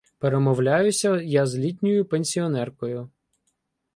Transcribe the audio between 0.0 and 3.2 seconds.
Перемовляюся я з літньою пенсіонеркою